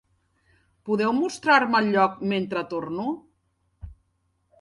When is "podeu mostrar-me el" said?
0.89-1.91